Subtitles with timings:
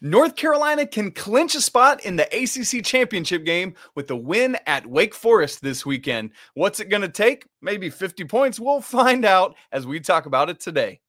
[0.00, 4.86] North Carolina can clinch a spot in the ACC championship game with a win at
[4.86, 6.30] Wake Forest this weekend.
[6.54, 7.46] What's it going to take?
[7.60, 8.58] Maybe 50 points.
[8.58, 11.00] We'll find out as we talk about it today.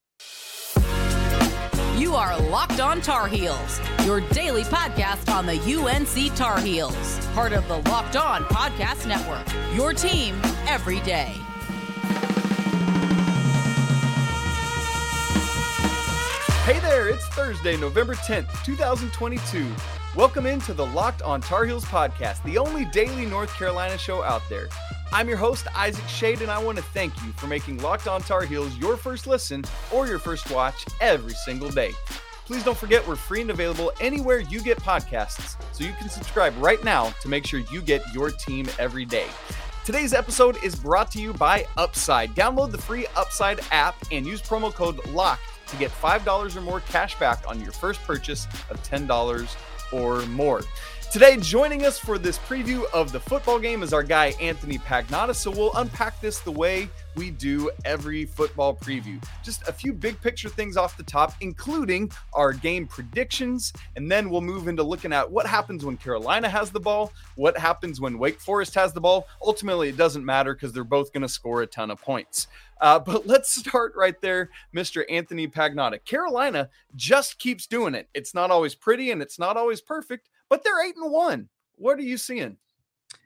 [1.96, 7.52] You are Locked On Tar Heels, your daily podcast on the UNC Tar Heels, part
[7.52, 9.46] of the Locked On Podcast Network.
[9.76, 10.34] Your team
[10.66, 11.32] every day.
[16.64, 19.66] Hey there, it's Thursday, November 10th, 2022.
[20.16, 24.40] Welcome into the Locked on Tar Heels podcast, the only daily North Carolina show out
[24.48, 24.68] there.
[25.12, 28.22] I'm your host, Isaac Shade, and I want to thank you for making Locked on
[28.22, 31.92] Tar Heels your first listen or your first watch every single day.
[32.46, 36.54] Please don't forget we're free and available anywhere you get podcasts, so you can subscribe
[36.56, 39.26] right now to make sure you get your team every day.
[39.84, 42.34] Today's episode is brought to you by Upside.
[42.34, 45.40] Download the free Upside app and use promo code LOCK
[45.74, 49.56] to get $5 or more cash back on your first purchase of $10
[49.92, 50.62] or more.
[51.14, 55.32] Today, joining us for this preview of the football game is our guy Anthony Pagnotta.
[55.32, 59.24] So we'll unpack this the way we do every football preview.
[59.44, 63.72] Just a few big picture things off the top, including our game predictions.
[63.94, 67.56] And then we'll move into looking at what happens when Carolina has the ball, what
[67.56, 69.28] happens when Wake Forest has the ball.
[69.40, 72.48] Ultimately, it doesn't matter because they're both going to score a ton of points.
[72.80, 75.04] Uh, but let's start right there, Mr.
[75.10, 76.04] Anthony Pagnotta.
[76.04, 78.08] Carolina just keeps doing it.
[78.14, 81.48] It's not always pretty and it's not always perfect, but they're eight and one.
[81.76, 82.56] What are you seeing?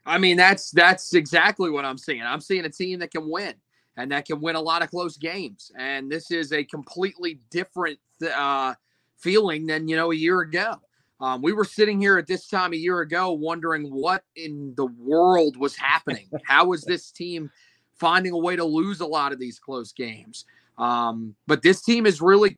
[0.07, 2.23] I mean, that's that's exactly what I'm seeing.
[2.23, 3.55] I'm seeing a team that can win
[3.97, 5.71] and that can win a lot of close games.
[5.77, 7.99] And this is a completely different
[8.35, 8.75] uh,
[9.17, 10.77] feeling than you know a year ago.
[11.21, 14.87] Um, we were sitting here at this time a year ago wondering what in the
[14.87, 16.29] world was happening.
[16.45, 17.51] How was this team
[17.99, 20.45] finding a way to lose a lot of these close games?
[20.79, 22.57] Um, but this team has really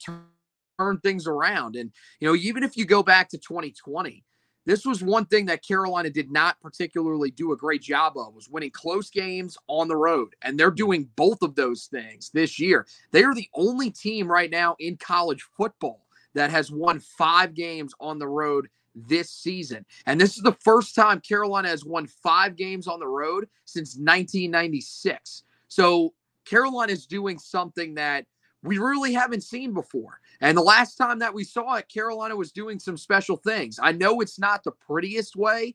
[0.78, 1.76] turned things around.
[1.76, 4.24] And, you know, even if you go back to 2020,
[4.66, 8.48] this was one thing that Carolina did not particularly do a great job of was
[8.48, 10.34] winning close games on the road.
[10.42, 12.86] And they're doing both of those things this year.
[13.10, 17.94] They are the only team right now in college football that has won five games
[18.00, 19.84] on the road this season.
[20.06, 23.96] And this is the first time Carolina has won five games on the road since
[23.96, 25.44] 1996.
[25.68, 26.14] So
[26.44, 28.26] Carolina is doing something that
[28.62, 30.20] we really haven't seen before.
[30.40, 33.78] And the last time that we saw it, Carolina was doing some special things.
[33.82, 35.74] I know it's not the prettiest way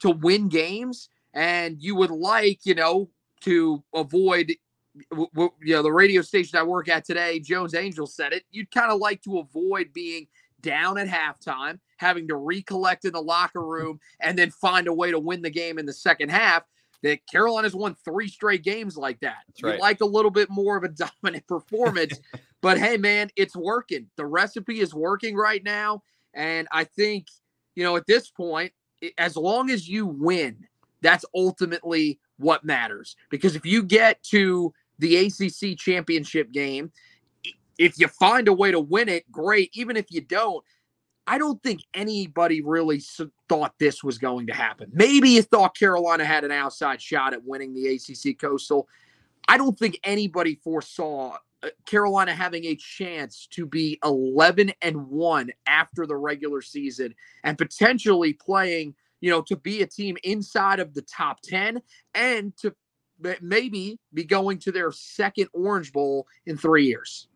[0.00, 3.10] to win games, and you would like, you know,
[3.42, 4.52] to avoid,
[5.12, 8.44] you know, the radio station I work at today, Jones Angel said it.
[8.50, 10.26] You'd kind of like to avoid being
[10.60, 15.10] down at halftime, having to recollect in the locker room, and then find a way
[15.10, 16.64] to win the game in the second half
[17.02, 19.38] that Carolina's won three straight games like that.
[19.48, 19.74] That's right.
[19.74, 20.88] You like a little bit more of a
[21.22, 22.18] dominant performance,
[22.62, 24.06] but hey, man, it's working.
[24.16, 26.02] The recipe is working right now.
[26.32, 27.26] And I think,
[27.74, 28.72] you know, at this point,
[29.18, 30.66] as long as you win,
[31.02, 33.16] that's ultimately what matters.
[33.30, 36.92] Because if you get to the ACC championship game,
[37.78, 39.70] if you find a way to win it, great.
[39.72, 40.62] Even if you don't,
[41.30, 43.00] I don't think anybody really
[43.48, 44.90] thought this was going to happen.
[44.92, 48.88] Maybe you thought Carolina had an outside shot at winning the ACC Coastal.
[49.46, 55.50] I don't think anybody foresaw uh, Carolina having a chance to be 11 and 1
[55.68, 57.14] after the regular season
[57.44, 61.80] and potentially playing, you know, to be a team inside of the top 10
[62.12, 62.74] and to
[63.40, 67.28] maybe be going to their second Orange Bowl in 3 years.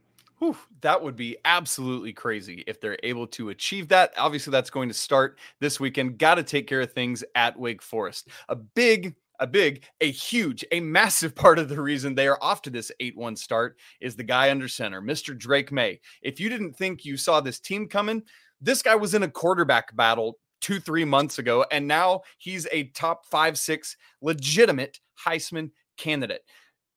[0.44, 4.12] Whew, that would be absolutely crazy if they're able to achieve that.
[4.18, 6.18] Obviously, that's going to start this weekend.
[6.18, 8.28] Got to take care of things at Wake Forest.
[8.50, 12.60] A big a big, a huge, a massive part of the reason they are off
[12.62, 15.36] to this 8 1 start is the guy under center, Mr.
[15.36, 15.98] Drake Maye.
[16.20, 18.22] If you didn't think you saw this team coming,
[18.60, 22.84] this guy was in a quarterback battle two, three months ago, and now he's a
[22.88, 26.42] top five, six legitimate Heisman candidate.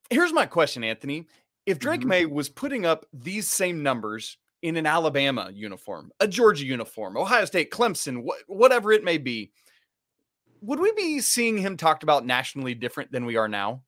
[0.09, 1.27] Here's my question, Anthony.
[1.67, 2.09] If Drake mm-hmm.
[2.09, 7.43] Maye was putting up these same numbers in an Alabama uniform, a Georgia uniform, Ohio
[7.43, 9.51] State, Clemson, wh- whatever it may be,
[10.61, 13.83] would we be seeing him talked about nationally different than we are now?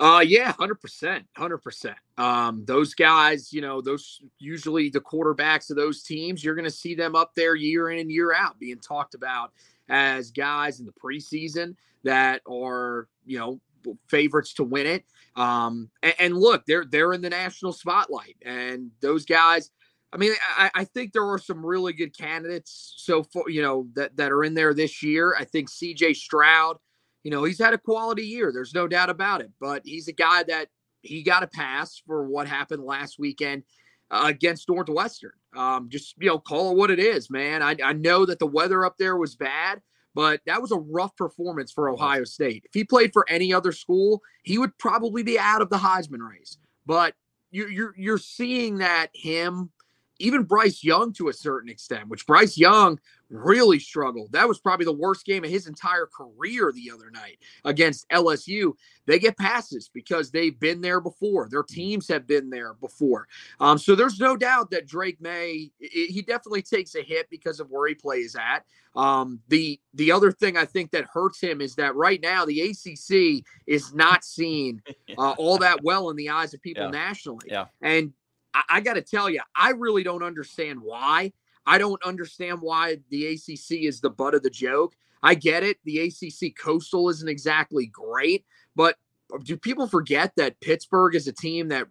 [0.00, 1.96] Uh yeah, hundred percent, hundred percent.
[2.18, 6.70] Um, those guys, you know, those usually the quarterbacks of those teams, you're going to
[6.70, 9.52] see them up there year in and year out, being talked about
[9.88, 11.74] as guys in the preseason
[12.04, 13.60] that are, you know,
[14.08, 15.04] favorites to win it.
[15.38, 19.70] Um, and, and, look, they're they're in the national spotlight, and those guys.
[20.12, 23.88] I mean, I, I think there are some really good candidates so far, you know,
[23.94, 25.36] that that are in there this year.
[25.38, 26.14] I think C.J.
[26.14, 26.78] Stroud,
[27.24, 28.50] you know, he's had a quality year.
[28.52, 29.50] There's no doubt about it.
[29.60, 30.68] But he's a guy that
[31.02, 33.64] he got a pass for what happened last weekend.
[34.10, 35.32] uh, against Northwestern.
[35.56, 37.62] Um, just you know, call it what it is, man.
[37.62, 39.80] I, I know that the weather up there was bad,
[40.18, 42.64] but that was a rough performance for Ohio State.
[42.64, 46.28] If he played for any other school, he would probably be out of the Heisman
[46.28, 46.58] race.
[46.86, 47.14] But
[47.52, 49.70] you're you're, you're seeing that him
[50.18, 52.98] even Bryce Young to a certain extent, which Bryce Young
[53.30, 54.32] really struggled.
[54.32, 58.72] That was probably the worst game of his entire career the other night against LSU.
[59.06, 61.48] They get passes because they've been there before.
[61.50, 63.28] Their teams have been there before.
[63.60, 67.70] Um, so there's no doubt that Drake Maye, he definitely takes a hit because of
[67.70, 68.64] where he plays at.
[68.96, 72.60] Um, the the other thing I think that hurts him is that right now the
[72.62, 74.82] ACC is not seen
[75.18, 76.90] uh, all that well in the eyes of people yeah.
[76.90, 77.46] nationally.
[77.48, 77.66] Yeah.
[77.80, 78.12] And
[78.54, 81.32] I, I got to tell you, I really don't understand why.
[81.66, 84.94] I don't understand why the ACC is the butt of the joke.
[85.22, 85.78] I get it.
[85.84, 88.96] The ACC coastal isn't exactly great, but
[89.44, 91.86] do people forget that Pittsburgh is a team that,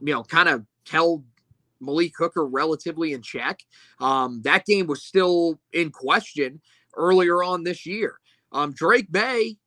[0.00, 1.24] you know, kind of held
[1.80, 3.60] Malik Hooker relatively in check?
[4.00, 6.62] Um, that game was still in question
[6.96, 8.18] earlier on this year.
[8.52, 9.58] Um, Drake Maye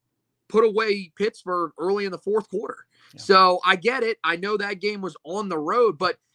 [0.49, 2.88] put away Pittsburgh early in the fourth quarter.
[3.13, 3.21] Yeah.
[3.21, 4.17] So I get it.
[4.23, 6.17] I know that game was on the road, but–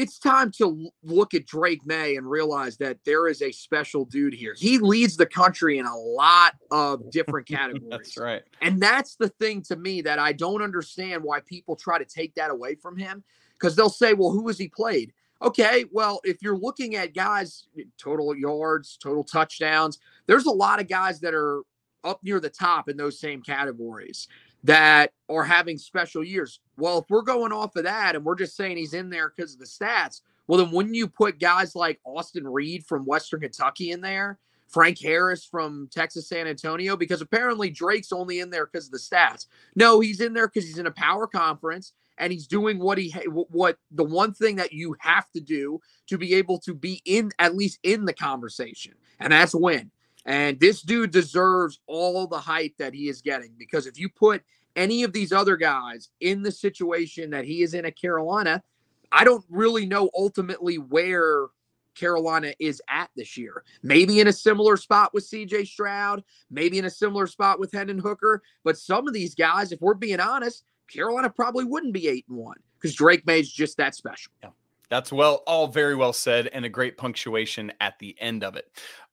[0.00, 4.32] it's time to look at Drake Maye and realize that there is a special dude
[4.32, 4.54] here.
[4.56, 7.90] He leads the country in a lot of different categories.
[7.90, 8.42] that's right.
[8.62, 12.34] And that's the thing to me that I don't understand why people try to take
[12.36, 13.22] that away from him
[13.58, 15.12] because they'll say, well, who has he played?
[15.42, 17.68] Okay, well, if you're looking at guys,
[17.98, 21.60] total yards, total touchdowns, there's a lot of guys that are
[22.04, 24.28] up near the top in those same categories
[24.64, 26.60] that are having special years.
[26.76, 29.54] Well, if we're going off of that and we're just saying he's in there because
[29.54, 33.92] of the stats, well, then wouldn't you put guys like Austin Reed from Western Kentucky
[33.92, 34.38] in there?
[34.68, 36.96] Frank Harris from Texas San Antonio?
[36.96, 39.46] Because apparently Drake's only in there because of the stats.
[39.74, 43.10] No, he's in there because he's in a power conference and he's doing what he
[43.50, 47.30] what the one thing that you have to do to be able to be in
[47.38, 49.90] at least in the conversation, and that's win.
[50.26, 54.42] And this dude deserves all the hype that he is getting because if you put
[54.76, 58.62] any of these other guys in the situation that he is in at Carolina,
[59.10, 61.46] I don't really know ultimately where
[61.94, 63.64] Carolina is at this year.
[63.82, 67.98] Maybe in a similar spot with CJ Stroud, maybe in a similar spot with Hendon
[67.98, 68.42] Hooker.
[68.62, 72.38] But some of these guys, if we're being honest, Carolina probably wouldn't be eight and
[72.38, 74.32] one because Drake Maye's just that special.
[74.42, 74.50] Yeah.
[74.88, 78.68] That's well, all very well said, and a great punctuation at the end of it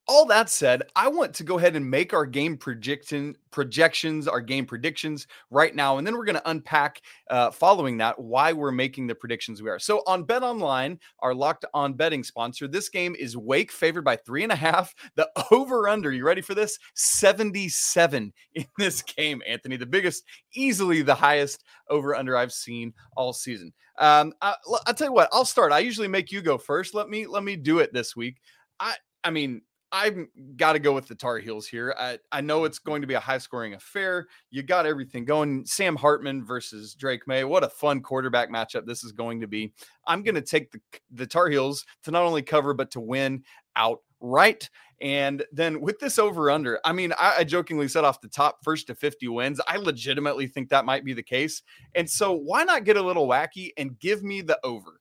[0.07, 4.39] all that said, I want to go ahead and make our game prediction projections, our
[4.39, 8.71] game predictions right now, and then we're going to unpack uh, following that why we're
[8.71, 9.79] making the predictions we are.
[9.79, 14.15] So on Bet Online, our locked on betting sponsor, this game is Wake favored by
[14.15, 14.93] three and a half.
[15.15, 16.79] The over under, you ready for this?
[16.93, 20.23] Seventy seven in this game, Anthony, the biggest,
[20.53, 23.73] easily the highest over under I've seen all season.
[23.99, 24.55] Um, I,
[24.85, 25.71] I'll tell you what, I'll start.
[25.71, 26.93] I usually make you go first.
[26.93, 28.37] Let me let me do it this week.
[28.79, 29.61] I I mean,
[29.91, 30.17] I've
[30.57, 31.95] got to go with the Tar Heels here.
[31.97, 34.27] I, I know it's going to be a high scoring affair.
[34.51, 35.65] You got everything going.
[35.65, 37.45] Sam Hartman versus Drake Maye.
[37.45, 39.73] What a fun quarterback matchup this is going to be.
[40.05, 40.81] I'm going to take the,
[41.11, 43.43] the Tar Heels to not only cover, but to win
[43.75, 44.69] outright.
[44.99, 48.63] And then with this over under, I mean, I, I jokingly said off the top,
[48.63, 49.61] first to 50 wins.
[49.67, 51.61] I legitimately think that might be the case.
[51.95, 54.99] And so why not get a little wacky and give me the over?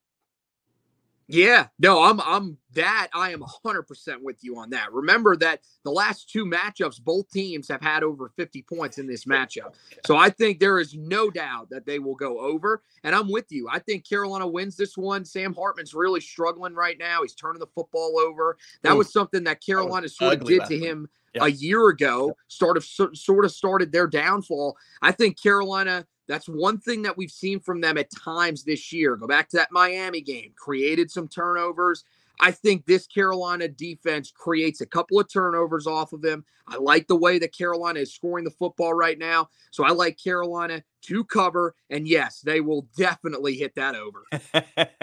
[1.29, 3.85] Yeah, no, I'm I'm that I am 100%
[4.23, 4.93] with you on that.
[4.93, 9.25] Remember that the last two matchups both teams have had over 50 points in this
[9.25, 9.75] matchup.
[10.07, 13.47] So I think there is no doubt that they will go over and I'm with
[13.51, 13.69] you.
[13.71, 15.25] I think Carolina wins this one.
[15.25, 17.23] Sam Hartman's really struggling right now.
[17.23, 18.57] He's turning the football over.
[18.83, 21.09] That Ooh, was something that Carolina sort of did to him
[21.41, 22.37] a year ago.
[22.49, 24.77] Sort of sort of started their downfall.
[25.03, 29.17] I think Carolina that's one thing that we've seen from them at times this year.
[29.17, 32.05] Go back to that Miami game, created some turnovers.
[32.41, 36.45] I think this Carolina defense creates a couple of turnovers off of him.
[36.69, 39.49] I like the way that Carolina is scoring the football right now.
[39.71, 41.75] So I like Carolina to cover.
[41.91, 44.25] And yes, they will definitely hit that over.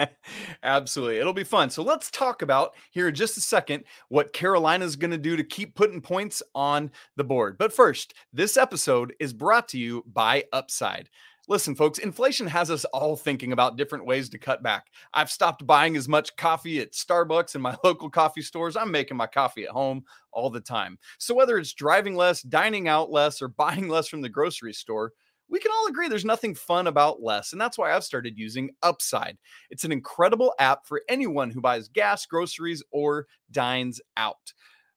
[0.62, 1.18] Absolutely.
[1.18, 1.70] It'll be fun.
[1.70, 5.36] So let's talk about here in just a second what Carolina is going to do
[5.36, 7.56] to keep putting points on the board.
[7.58, 11.08] But first, this episode is brought to you by Upside.
[11.46, 14.86] Listen, folks, inflation has us all thinking about different ways to cut back.
[15.12, 18.76] I've stopped buying as much coffee at Starbucks and my local coffee stores.
[18.76, 20.98] I'm making my coffee at home all the time.
[21.18, 25.12] So, whether it's driving less, dining out less, or buying less from the grocery store,
[25.48, 27.52] we can all agree there's nothing fun about less.
[27.52, 29.36] And that's why I've started using Upside.
[29.68, 34.54] It's an incredible app for anyone who buys gas, groceries, or dines out.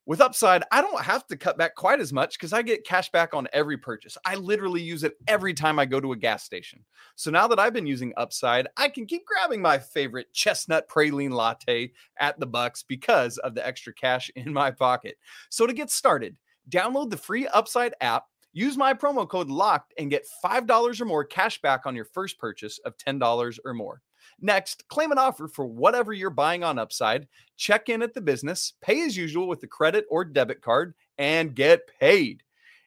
[0.08, 3.10] With Upside, I don't have to cut back quite as much because I get cash
[3.10, 4.16] back on every purchase.
[4.24, 6.82] I literally use it every time I go to a gas station.
[7.14, 11.32] So now that I've been using Upside, I can keep grabbing my favorite chestnut praline
[11.32, 15.18] latte at the Bucks because of the extra cash in my pocket.
[15.50, 16.38] So to get started,
[16.70, 21.24] download the free Upside app, use my promo code LOCKED, and get $5 or more
[21.24, 24.00] cash back on your first purchase of $10 or more.
[24.40, 27.26] Next, claim an offer for whatever you're buying on Upside,
[27.56, 31.54] check in at the business, pay as usual with the credit or debit card, and
[31.54, 32.42] get paid.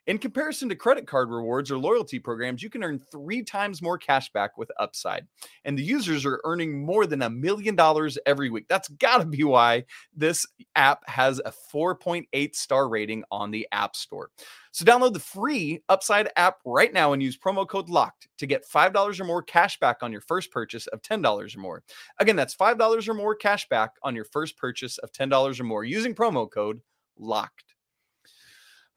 [0.08, 4.00] In comparison to credit card rewards or loyalty programs, you can earn three times more
[4.00, 5.28] cash back with Upside.
[5.64, 8.66] And the users are earning more than a million dollars every week.
[8.68, 10.44] That's got to be why this
[10.76, 14.32] app has a 4.8 star rating on the App Store.
[14.72, 18.68] So download the free Upside app right now and use promo code LOCKED to get
[18.68, 21.84] $5 or more cash back on your first purchase of $10 or more.
[22.18, 25.84] Again, that's $5 or more cash back on your first purchase of $10 or more
[25.84, 26.82] using promo code
[27.20, 27.76] LOCKED.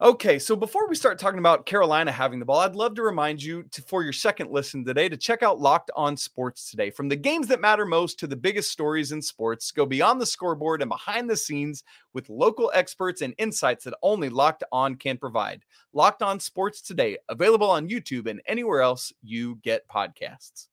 [0.00, 3.40] Okay, so before we start talking about Carolina having the ball, I'd love to remind
[3.40, 6.90] you to, for your second listen today to check out Locked On Sports today.
[6.90, 10.26] From the games that matter most to the biggest stories in sports, go beyond the
[10.26, 15.16] scoreboard and behind the scenes with local experts and insights that only Locked On can
[15.16, 15.62] provide.
[15.92, 20.66] Locked On Sports today, available on YouTube and anywhere else you get podcasts.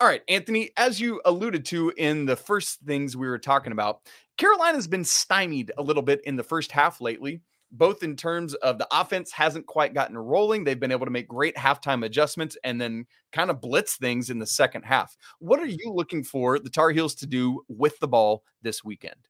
[0.00, 4.02] All right, Anthony, as you alluded to in the first things we were talking about,
[4.36, 7.40] Carolina's been stymied a little bit in the first half lately
[7.74, 10.64] both in terms of the offense hasn't quite gotten rolling.
[10.64, 14.38] They've been able to make great halftime adjustments and then kind of blitz things in
[14.38, 15.16] the second half.
[15.40, 19.28] What are you looking for the Tar Heels to do with the ball this weekend?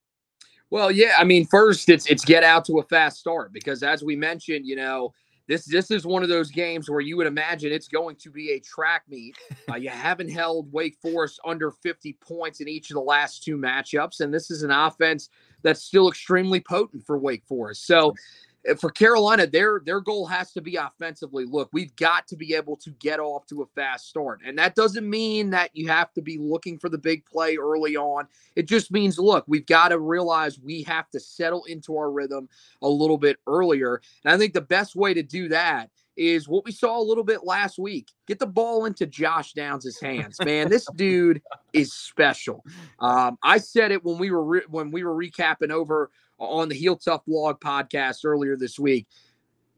[0.71, 4.03] Well, yeah, I mean, first it's it's get out to a fast start because as
[4.03, 5.13] we mentioned, you know,
[5.47, 8.53] this this is one of those games where you would imagine it's going to be
[8.53, 9.37] a track meet.
[9.67, 13.57] Uh, you haven't held Wake Forest under 50 points in each of the last two
[13.57, 15.31] matchups, and this is an offense
[15.65, 17.87] that's still extremely potent for Wake Forest.
[17.87, 18.15] So
[18.69, 21.45] uh, for Carolina, their their goal has to be offensively.
[21.45, 24.75] Look, we've got to be able to get off to a fast start, and that
[24.75, 28.29] doesn't mean that you have to be looking for the big play early on.
[28.55, 32.49] It just means, look, we've got to realize we have to settle into our rhythm
[32.83, 34.01] a little bit earlier.
[34.25, 37.25] And I think the best way to do that is what we saw a little
[37.25, 38.09] bit last week.
[38.27, 40.69] Get the ball into Josh Downs' hands, man.
[40.69, 41.43] this dude
[41.73, 42.65] is special.
[43.01, 46.75] Um, I said it when we were re- when we were recapping over on the
[46.75, 49.07] Heel Tough Blog podcast earlier this week.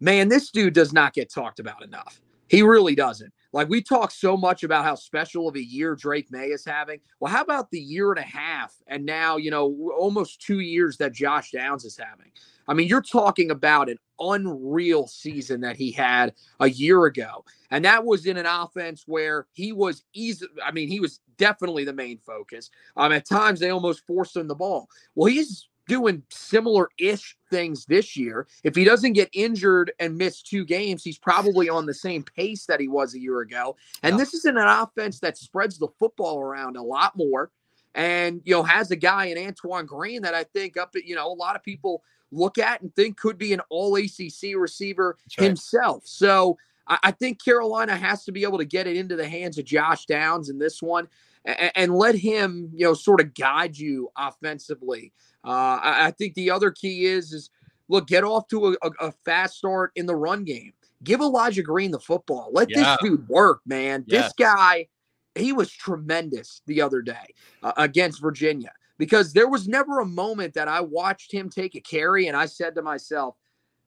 [0.00, 2.20] Man, this dude does not get talked about enough.
[2.48, 3.32] He really doesn't.
[3.52, 7.00] Like we talk so much about how special of a year Drake Maye is having.
[7.20, 10.96] Well, how about the year and a half and now, you know, almost 2 years
[10.98, 12.30] that Josh Downs is having?
[12.68, 17.44] I mean, you're talking about an unreal season that he had a year ago.
[17.70, 20.46] And that was in an offense where he was easy.
[20.64, 22.70] I mean, he was definitely the main focus.
[22.96, 24.88] Um, at times they almost forced him the ball.
[25.14, 28.46] Well, he's doing similar ish things this year.
[28.64, 32.66] If he doesn't get injured and miss two games, he's probably on the same pace
[32.66, 33.76] that he was a year ago.
[34.02, 34.18] And yeah.
[34.18, 37.50] this is in an offense that spreads the football around a lot more
[37.94, 41.14] and, you know, has a guy in Antoine Green that I think up at, you
[41.14, 42.02] know, a lot of people
[42.32, 45.46] look at and think could be an all ACC receiver right.
[45.46, 46.02] himself.
[46.04, 49.58] So I, I, think Carolina has to be able to get it into the hands
[49.58, 51.08] of Josh Downs in this one
[51.46, 55.12] and let him, you know, sort of guide you offensively.
[55.46, 57.50] Uh, I, I, think the other key is is
[57.88, 60.72] look, get off to a, a, fast start in the run game.
[61.04, 62.50] Give Elijah Green the football.
[62.52, 62.96] Let yeah.
[63.00, 64.04] this dude work, man.
[64.08, 64.24] Yes.
[64.24, 64.88] This guy,
[65.36, 70.54] he was tremendous the other day uh, against Virginia because there was never a moment
[70.54, 73.36] that I watched him take a carry and I said to myself,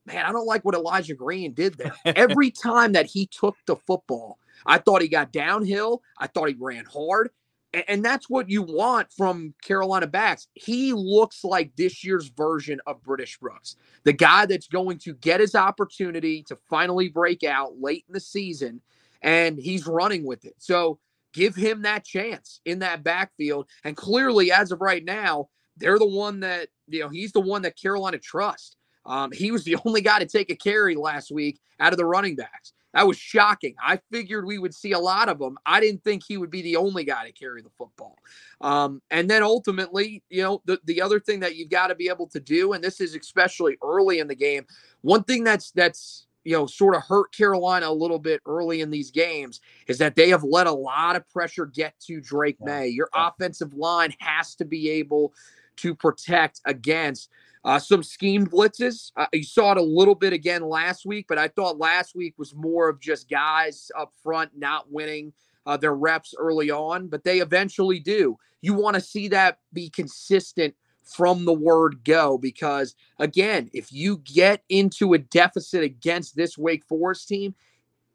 [0.06, 1.94] man, I don't like what Elijah Green did there.
[2.06, 6.01] Every time that he took the football, I thought he got downhill.
[6.18, 7.32] I thought he ran hard.
[7.73, 10.47] And that's what you want from Carolina backs.
[10.53, 15.39] He looks like this year's version of British Brooks, the guy that's going to get
[15.39, 18.81] his opportunity to finally break out late in the season,
[19.21, 20.55] and he's running with it.
[20.57, 20.97] So
[21.33, 23.67] give him that chance in that backfield.
[23.83, 27.61] And clearly, as of right now, they're the one that, you know, he's the one
[27.61, 28.75] that Carolina trusts.
[29.05, 32.05] Um, he was the only guy to take a carry last week out of the
[32.05, 32.73] running backs.
[32.93, 33.75] That was shocking.
[33.81, 35.58] I figured we would see a lot of them.
[35.65, 38.17] I didn't think he would be the only guy to carry the football.
[38.62, 42.10] Um, and then ultimately, you know, the, the other thing that you've got to be
[42.10, 44.65] able to do, and this is especially early in the game,
[45.01, 48.89] one thing that's that's you know, sort of hurt Carolina a little bit early in
[48.89, 52.65] these games is that they have let a lot of pressure get to Drake yeah.
[52.65, 52.86] Maye.
[52.88, 53.27] Your yeah.
[53.27, 55.34] offensive line has to be able
[55.77, 57.29] to protect against
[57.63, 59.12] uh, some schemed blitzes.
[59.16, 62.36] Uh, you saw it a little bit again last week, but I thought last week
[62.38, 65.34] was more of just guys up front not winning
[65.66, 68.38] uh, their reps early on, but they eventually do.
[68.62, 74.18] You want to see that be consistent from the word go because again, if you
[74.18, 77.56] get into a deficit against this Wake Forest team,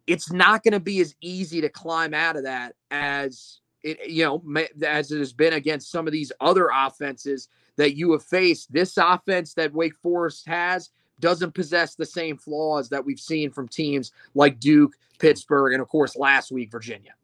[0.07, 4.25] it's not going to be as easy to climb out of that as it you
[4.25, 4.43] know
[4.87, 8.73] as it has been against some of these other offenses that you have faced.
[8.73, 10.91] This offense that Wake Forest has
[11.21, 15.89] doesn't possess the same flaws that we've seen from teams like Duke, Pittsburgh, and of
[15.89, 17.15] course last week Virginia.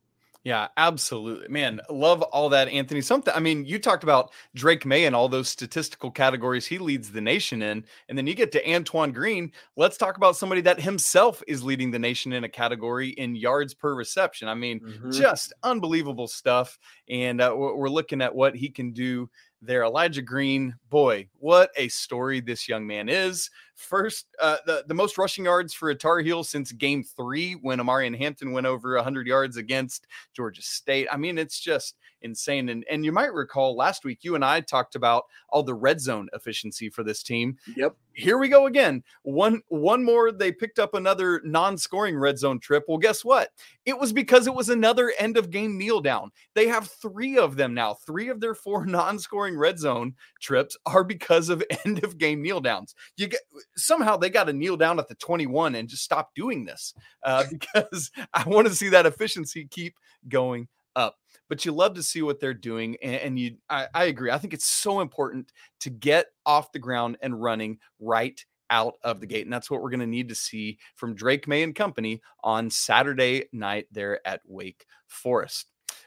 [0.43, 1.49] Yeah, absolutely.
[1.49, 3.03] Man, love all that, Anthony.
[3.03, 7.13] Something, I mean, you talked about Drake Maye and all those statistical categories he leads
[7.13, 7.85] the nation in.
[8.09, 9.53] And then you get to Antoine Green.
[9.77, 13.75] Let's talk about somebody that himself is leading the nation in a category in yards
[13.75, 14.49] per reception.
[14.49, 15.11] I mean, mm-hmm.
[15.11, 16.79] just unbelievable stuff.
[17.07, 19.29] And uh, we're looking at what he can do
[19.63, 19.85] there.
[19.85, 23.51] Elijah Green, boy, what a story this young man is.
[23.75, 27.79] First, uh, the, the most rushing yards for a Tar Heel since game three when
[27.79, 31.09] Omarion Hampton went over 100 yards against Georgia State.
[31.11, 32.69] I mean, it's just insane.
[32.69, 36.01] And, and you might recall last week, you and I talked about all the red
[36.01, 37.57] zone efficiency for this team.
[37.77, 37.97] Yep.
[38.13, 39.03] Here we go again.
[39.23, 40.33] One one more.
[40.33, 42.85] They picked up another non-scoring red zone trip.
[42.87, 43.51] Well, guess what?
[43.87, 46.31] It was because it was another end of game kneel down.
[46.55, 47.95] They have three of them now.
[47.95, 52.61] Three of their four non-scoring red zone trips are because of end of game kneel
[52.61, 52.95] downs.
[53.17, 53.41] You get
[53.77, 57.45] somehow they got to kneel down at the 21 and just stop doing this uh,
[57.51, 59.95] because I want to see that efficiency keep
[60.29, 61.17] going up
[61.51, 62.97] but you love to see what they're doing.
[63.03, 64.31] And, and you, I, I agree.
[64.31, 69.21] I think it's so important to get off the ground and running right out of
[69.21, 69.45] the gate.
[69.45, 72.71] And that's what we're going to need to see from Drake Maye and company on
[72.71, 75.67] Saturday night there at Wake Forest.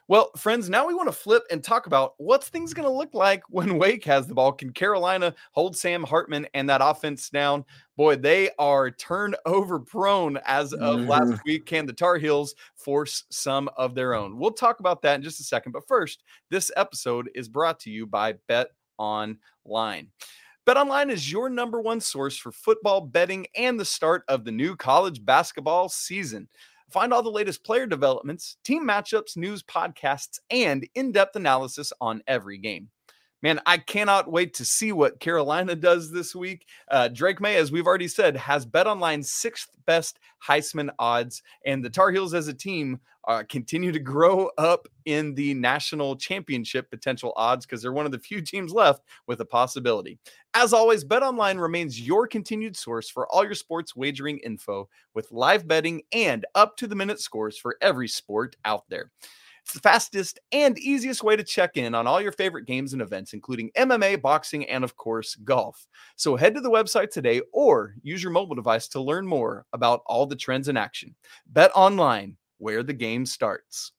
[0.10, 3.14] Well, friends, now we want to flip and talk about what's things going to look
[3.14, 4.52] like when Wake has the ball.
[4.52, 7.64] Can Carolina hold Sam Hartman and that offense down?
[7.96, 11.10] Boy, they are turnover prone as of mm-hmm.
[11.10, 11.66] last week.
[11.66, 14.38] Can the Tar Heels force some of their own?
[14.38, 15.72] We'll talk about that in just a second.
[15.72, 18.68] But first, this episode is brought to you by Bet
[18.98, 20.10] Online.
[20.66, 24.78] BetOnline is your number one source for football betting and the start of the new
[24.78, 26.48] college basketball season.
[26.94, 32.22] Find all the latest player developments, team matchups, news, podcasts, and in depth analysis on
[32.28, 32.90] every game.
[33.44, 36.66] Man, I cannot wait to see what Carolina does this week.
[36.90, 41.90] Uh, Drake Maye, as we've already said, has BetOnline's sixth best Heisman odds, and the
[41.90, 47.34] Tar Heels as a team uh, continue to grow up in the national championship potential
[47.36, 50.18] odds because they're one of the few teams left with a possibility.
[50.54, 55.68] As always, BetOnline remains your continued source for all your sports wagering info with live
[55.68, 59.12] betting and up to the minute scores for every sport out there.
[59.64, 63.02] It's the fastest and easiest way to check in on all your favorite games and
[63.02, 65.88] events, including MMA, boxing, and of course, golf.
[66.18, 70.02] So head to the website today or use your mobile device to learn more about
[70.06, 71.16] all the trends in action.
[71.48, 73.94] Bet online where the game starts.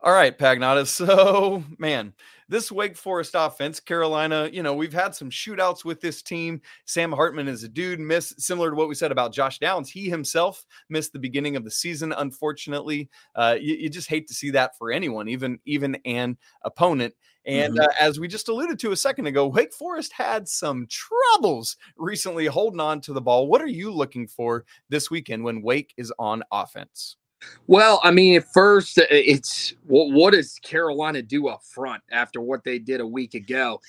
[0.00, 0.86] All right, Pagnotta.
[0.86, 2.12] So, man,
[2.48, 6.60] this Wake Forest offense, Carolina, you know, we've had some shootouts with this team.
[6.86, 9.90] Sam Hartman is a dude, miss similar to what we said about Josh Downs.
[9.90, 13.10] He himself missed the beginning of the season, unfortunately.
[13.34, 17.14] Uh, you, you, just hate to see that for anyone, even even an opponent.
[17.44, 17.84] And mm-hmm.
[17.84, 22.46] uh, as we just alluded to a second ago, Wake Forest had some troubles recently
[22.46, 23.48] holding on to the ball.
[23.48, 27.16] What are you looking for this weekend when Wake is on offense?
[27.66, 32.40] Well, I mean, at first, uh, it's what, what does Carolina do up front after
[32.40, 33.80] what they did a week ago?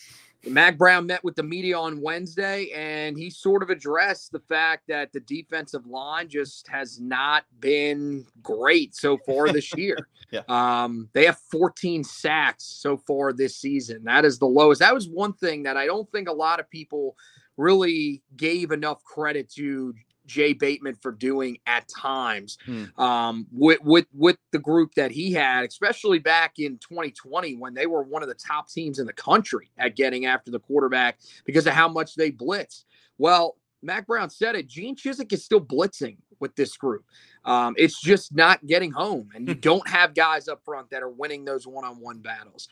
[0.48, 4.88] Mack Brown met with the media on Wednesday, and he sort of addressed the fact
[4.88, 9.98] that the defensive line just has not been great so far this year.
[10.32, 10.42] yeah.
[10.48, 14.04] um, they have 14 sacks so far this season.
[14.06, 14.80] That is the lowest.
[14.80, 17.18] That was one thing that I don't think a lot of people
[17.58, 19.94] really gave enough credit to
[20.30, 22.86] Jay Bateman for doing at times hmm.
[23.02, 27.88] um, with, with with the group that he had, especially back in 2020 when they
[27.88, 31.68] were one of the top teams in the country at getting after the quarterback because
[31.68, 32.86] of how much they blitzed.
[33.18, 34.68] Well, Mack Brown said it.
[34.68, 37.06] Gene Chizik is still blitzing with this group.
[37.46, 39.60] Um, it's just not getting home, and you hmm.
[39.62, 42.70] don't have guys up front that are winning those one-on-one battles.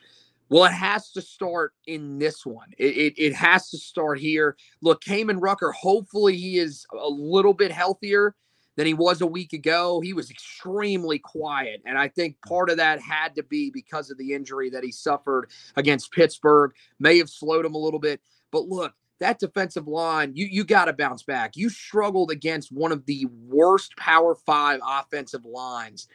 [0.50, 2.70] Well, it has to start in this one.
[2.78, 4.56] It, it, it has to start here.
[4.82, 8.36] Look, Kaimon Rucker, hopefully he is a little bit healthier
[8.78, 10.00] than he was a week ago.
[10.00, 11.82] He was extremely quiet.
[11.86, 14.92] And I think part of that had to be because of the injury that he
[14.92, 16.72] suffered against Pittsburgh.
[17.00, 18.22] May have slowed him a little bit.
[18.52, 21.58] But look, that defensive line, you you got to bounce back.
[21.58, 26.08] You struggled against one of the worst Power Five offensive lines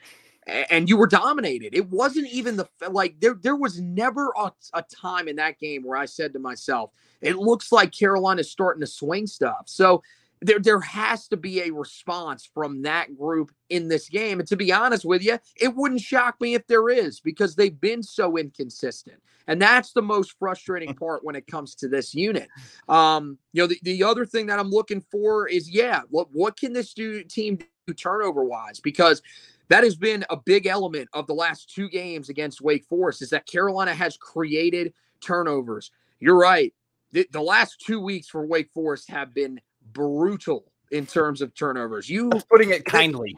[0.46, 1.74] and you were dominated.
[1.74, 5.82] It wasn't even the like there there was never a, a, time in that game
[5.84, 9.64] where I said to myself, it looks like Carolina's starting to swing stuff.
[9.66, 10.02] So
[10.40, 14.40] there there has to be a response from that group in this game.
[14.40, 17.80] And to be honest with you, it wouldn't shock me if there is because they've
[17.80, 19.22] been so inconsistent.
[19.46, 22.48] And that's the most frustrating part when it comes to this unit.
[22.88, 26.58] Um, you know, the, the other thing that I'm looking for is yeah, what what
[26.58, 28.80] can this do, team do turnover wise?
[28.80, 29.22] Because
[29.68, 33.30] that has been a big element of the last two games against Wake Forest is
[33.30, 35.90] that Carolina has created turnovers.
[36.20, 36.72] You're right.
[37.12, 39.60] The, the last two weeks for Wake Forest have been
[39.92, 42.08] brutal in terms of turnovers.
[42.08, 43.36] You That's putting it kindly.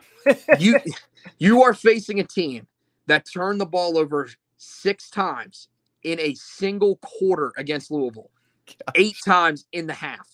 [0.59, 0.79] you
[1.39, 2.67] you are facing a team
[3.07, 5.69] that turned the ball over six times
[6.03, 8.31] in a single quarter against Louisville,
[8.67, 8.77] Gosh.
[8.97, 10.29] eight times in the half.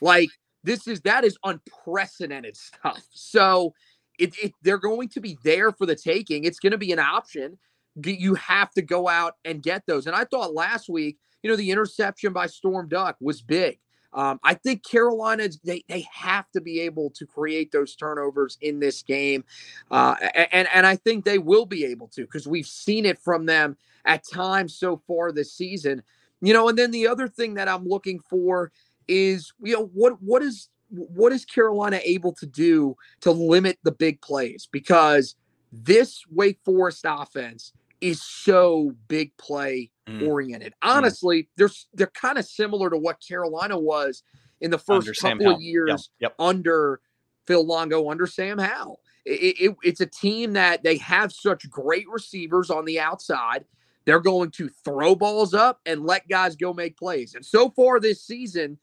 [0.00, 0.30] Like
[0.64, 3.02] this is that is unprecedented stuff.
[3.10, 3.74] So
[4.18, 6.44] it, it, they're going to be there for the taking.
[6.44, 7.58] It's going to be an option.
[8.04, 10.06] You have to go out and get those.
[10.06, 13.78] And I thought last week, you know, the interception by Storm Duck was big.
[14.14, 18.78] Um, I think Carolina they they have to be able to create those turnovers in
[18.78, 19.44] this game,
[19.90, 20.14] uh,
[20.52, 23.76] and and I think they will be able to because we've seen it from them
[24.04, 26.02] at times so far this season.
[26.40, 28.70] You know, and then the other thing that I'm looking for
[29.08, 33.92] is you know what what is what is Carolina able to do to limit the
[33.92, 35.36] big plays because
[35.72, 40.26] this Wake Forest offense is so big play mm.
[40.28, 40.72] oriented.
[40.72, 40.96] Mm.
[40.96, 41.46] Honestly, mm.
[41.56, 44.22] they're they're kind of similar to what Carolina was
[44.60, 46.30] in the first under couple of years yep.
[46.30, 46.34] Yep.
[46.38, 47.00] under
[47.46, 49.00] Phil Longo, under Sam Howell.
[49.24, 53.64] It, it, it's a team that they have such great receivers on the outside.
[54.04, 57.34] They're going to throw balls up and let guys go make plays.
[57.34, 58.78] And so far this season,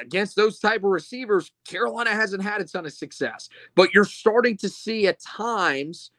[0.00, 3.48] against those type of receivers, Carolina hasn't had a ton of success.
[3.74, 6.10] But you're starting to see at times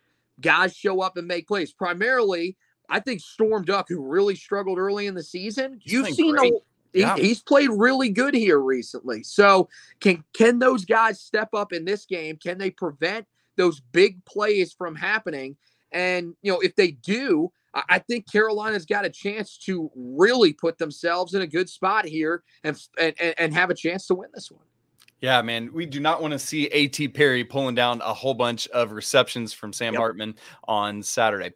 [0.41, 1.74] guys show up and make plays.
[1.74, 2.56] Primarily,
[2.89, 6.52] I think Storm Duck, who really struggled early in the season, he's you've seen a,
[6.93, 7.15] he, yeah.
[7.15, 9.24] he's played really good here recently.
[9.24, 12.38] So can can those guys step up in this game?
[12.38, 15.58] Can they prevent those big plays from happening?
[15.91, 17.52] And you know, if they do,
[17.90, 22.44] I think Carolina's got a chance to really put themselves in a good spot here
[22.63, 24.63] and and, and have a chance to win this one.
[25.19, 27.08] Yeah, man, we do not want to see A.T.
[27.08, 29.99] Perry pulling down a whole bunch of receptions from Sam yep.
[29.99, 30.36] Hartman
[30.67, 31.53] on Saturday.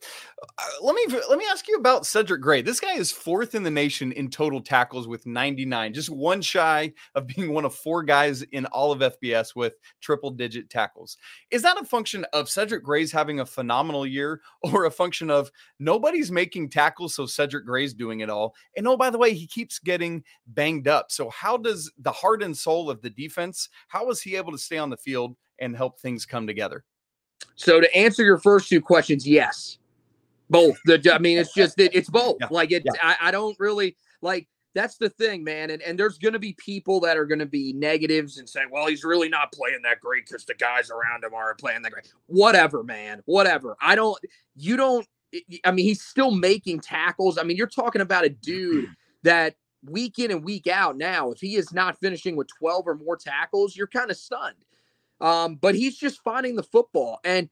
[0.58, 2.64] Uh, let me let me ask you about Cedric Gray.
[2.64, 6.92] This guy is fourth in the nation in total tackles with 99, just one shy
[7.14, 11.18] of being one of four guys in all of FBS with triple digit tackles.
[11.52, 15.52] Is that a function of Cedric Gray's having a phenomenal year, or a function of
[15.78, 18.56] nobody's making tackles, so Cedric Gray's doing it all?
[18.76, 21.12] And oh, by the way, he keeps getting banged up.
[21.12, 23.51] So how does the heart and soul of the defense
[23.88, 26.84] how was he able to stay on the field and help things come together?
[27.56, 29.78] So to answer your first two questions, yes,
[30.50, 30.78] both.
[30.86, 32.38] The I mean, it's just it, it's both.
[32.40, 32.48] Yeah.
[32.52, 32.92] Like it, yeah.
[33.02, 34.48] I, I don't really like.
[34.74, 35.70] That's the thing, man.
[35.72, 38.62] And and there's going to be people that are going to be negatives and say,
[38.70, 41.92] well, he's really not playing that great because the guys around him aren't playing that
[41.92, 42.12] great.
[42.28, 43.22] Whatever, man.
[43.26, 43.76] Whatever.
[43.82, 44.18] I don't.
[44.56, 45.08] You don't.
[45.66, 47.38] I mean, he's still making tackles.
[47.38, 48.90] I mean, you're talking about a dude
[49.24, 52.96] that week in and week out now, if he is not finishing with 12 or
[52.96, 54.66] more tackles, you're kind of stunned.
[55.20, 57.20] Um, but he's just finding the football.
[57.24, 57.50] And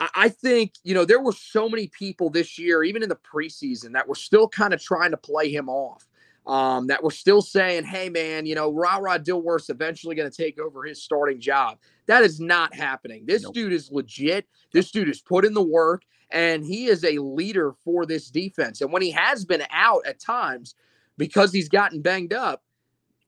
[0.00, 3.16] I, I think, you know, there were so many people this year, even in the
[3.16, 6.04] preseason, that were still kind of trying to play him off.
[6.46, 10.34] Um, that were still saying, hey, man, you know, Ra Ra Dilworth's eventually going to
[10.34, 11.76] take over his starting job.
[12.06, 13.26] That is not happening.
[13.26, 13.52] This nope.
[13.52, 14.46] dude is legit.
[14.72, 18.80] This dude is put in the work, and he is a leader for this defense.
[18.80, 20.74] And when he has been out at times,
[21.18, 22.62] because he's gotten banged up,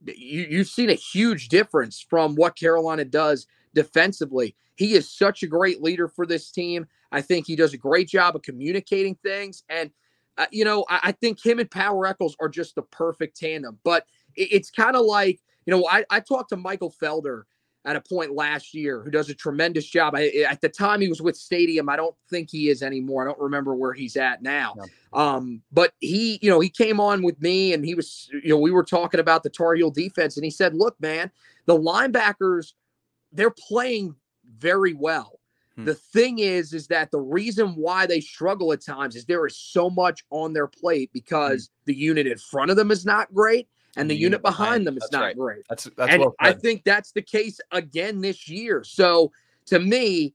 [0.06, 4.56] you, you've seen a huge difference from what Carolina does defensively.
[4.76, 6.86] He is such a great leader for this team.
[7.12, 9.64] I think he does a great job of communicating things.
[9.68, 9.90] And,
[10.38, 13.78] uh, you know, I, I, think him and Power Echols are just the perfect tandem.
[13.84, 17.42] But it, it's kind of like, you know, I, I talked to Michael Felder
[17.84, 20.14] at a point last year who does a tremendous job.
[20.14, 23.22] I, at the time he was with Stadium, I don't think he is anymore.
[23.22, 24.74] I don't remember where he's at now.
[25.12, 28.58] Um, but he, you know, he came on with me and he was, you know,
[28.58, 31.30] we were talking about the Tar Heel defense and he said, "Look, man,
[31.66, 32.72] the linebackers
[33.32, 34.14] they're playing
[34.58, 35.40] very well.
[35.76, 35.84] Hmm.
[35.84, 39.56] The thing is is that the reason why they struggle at times is there is
[39.56, 41.18] so much on their plate hmm.
[41.18, 41.92] because hmm.
[41.92, 45.08] the unit in front of them is not great and the, unit, behind, them is
[45.10, 45.36] not right.
[45.36, 45.62] great.
[45.68, 48.84] That's that's and well I think that's the case again this year.
[48.84, 49.32] So
[49.66, 50.34] to me,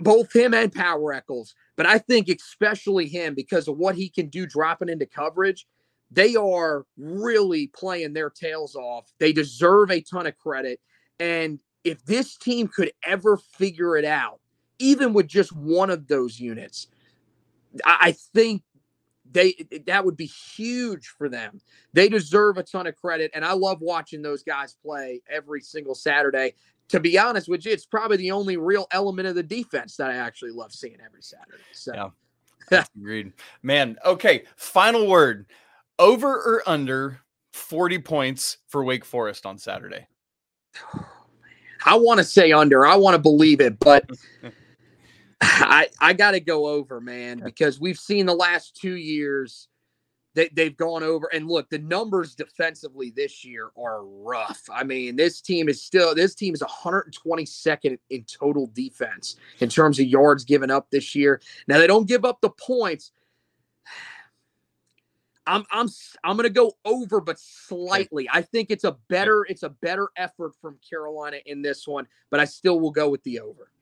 [0.00, 4.28] both him and Power Echols, but I think especially him because of what he can
[4.28, 5.66] do dropping into coverage.
[6.14, 9.10] They are really playing their tails off.
[9.18, 10.78] They deserve a ton of credit.
[11.18, 14.40] And if this team could ever figure it out,
[14.78, 16.88] even with just one of those units,
[17.84, 18.62] I think
[19.32, 19.54] they
[19.86, 21.60] that would be huge for them.
[21.92, 25.94] They deserve a ton of credit, and I love watching those guys play every single
[25.94, 26.54] Saturday.
[26.88, 30.10] To be honest with you, it's probably the only real element of the defense that
[30.10, 31.62] I actually love seeing every Saturday.
[31.72, 32.12] So,
[32.70, 33.96] yeah, agreed, man.
[34.04, 35.46] Okay, final word:
[35.98, 37.20] over or under
[37.52, 40.06] forty points for Wake Forest on Saturday.
[41.84, 42.86] I want to say under.
[42.86, 44.08] I want to believe it, but
[45.42, 49.68] I I got to go over, man, because we've seen the last two years
[50.34, 51.28] they, they've gone over.
[51.32, 54.62] And look, the numbers defensively this year are rough.
[54.72, 59.98] I mean, this team is still this team is 122nd in total defense in terms
[59.98, 61.40] of yards given up this year.
[61.68, 63.12] Now they don't give up the points.
[65.44, 65.88] I'm I'm
[66.22, 68.28] I'm gonna go over, but slightly.
[68.32, 72.38] I think it's a better it's a better effort from Carolina in this one, but
[72.38, 73.72] I still will go with the over.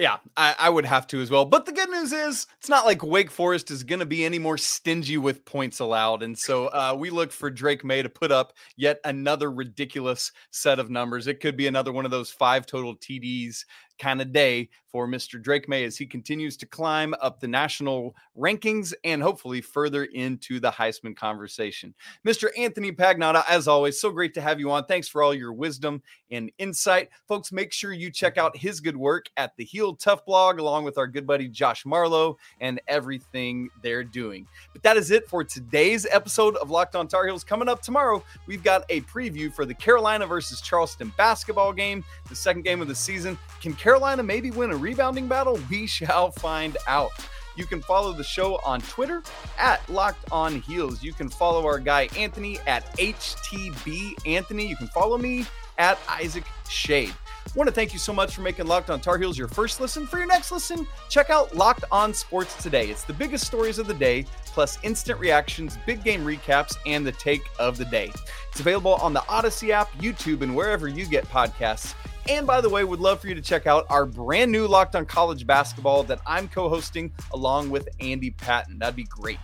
[0.00, 1.44] Yeah, I, I, would have to as well.
[1.44, 4.38] But the good news is, it's not like Wake Forest is going to be any
[4.38, 6.22] more stingy with points allowed.
[6.22, 10.78] And so uh, we look for Drake Maye to put up yet another ridiculous set
[10.78, 11.26] of numbers.
[11.26, 13.66] It could be another one of those five total TDs
[14.00, 15.40] kind of day for Mr.
[15.40, 20.58] Drake Maye as he continues to climb up the national rankings and hopefully further into
[20.58, 21.94] the Heisman conversation.
[22.26, 22.48] Mr.
[22.58, 24.84] Anthony Pagnotta, as always, so great to have you on.
[24.86, 27.10] Thanks for all your wisdom and insight.
[27.28, 30.84] Folks, make sure you check out his good work at the Heel Tough blog, along
[30.84, 34.46] with our good buddy Josh Marlowe and everything they're doing.
[34.72, 37.44] But that is it for today's episode of Locked on Tar Heels.
[37.44, 42.34] Coming up tomorrow, we've got a preview for the Carolina versus Charleston basketball game, the
[42.34, 43.38] second game of the season.
[43.60, 45.58] Can Carolina maybe win a rebounding battle?
[45.68, 47.10] We shall find out.
[47.56, 49.20] You can follow the show on Twitter
[49.58, 51.02] at Locked On Heels.
[51.02, 54.68] You can follow our guy Anthony at HTB Anthony.
[54.68, 55.44] You can follow me
[55.76, 57.12] at Isaac Shade.
[57.44, 59.80] I want to thank you so much for making Locked On Tar Heels your first
[59.80, 60.06] listen.
[60.06, 62.90] For your next listen, check out Locked On Sports Today.
[62.90, 67.10] It's the biggest stories of the day, plus instant reactions, big game recaps, and the
[67.10, 68.12] take of the day.
[68.52, 71.94] It's available on the Audacy app, YouTube, and wherever you get podcasts.
[72.30, 74.94] And by the way, would love for you to check out our brand new Locked
[74.94, 78.78] on College Basketball that I'm co hosting along with Andy Patton.
[78.78, 79.40] That'd be great.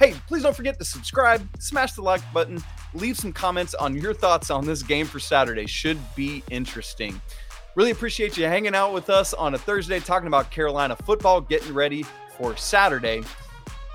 [0.00, 2.60] Hey, please don't forget to subscribe, smash the like button,
[2.92, 5.66] leave some comments on your thoughts on this game for Saturday.
[5.66, 7.22] Should be interesting.
[7.76, 11.72] Really appreciate you hanging out with us on a Thursday talking about Carolina football, getting
[11.72, 12.04] ready
[12.36, 13.22] for Saturday.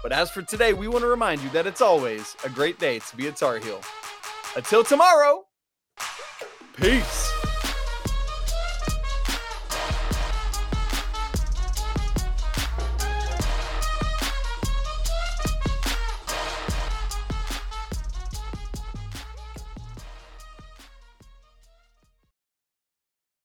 [0.02, 3.00] But as for today, we want to remind you that it's always a great day
[3.00, 3.82] to be a Tar Heel.
[4.56, 5.44] Until tomorrow,
[6.78, 7.39] peace.